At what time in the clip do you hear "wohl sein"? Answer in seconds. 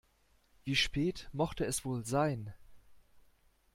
1.85-2.55